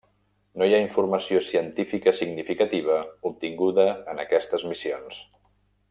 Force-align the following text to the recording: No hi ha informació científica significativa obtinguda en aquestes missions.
No 0.61 0.67
hi 0.69 0.71
ha 0.77 0.79
informació 0.83 1.41
científica 1.49 2.13
significativa 2.21 2.97
obtinguda 3.31 3.87
en 4.15 4.25
aquestes 4.25 4.67
missions. 4.73 5.23